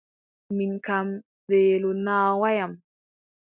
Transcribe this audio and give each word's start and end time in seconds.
Mi 0.55 0.65
kam 0.85 1.07
weelo 1.49 1.89
naawaay 2.05 2.57
am. 2.65 2.73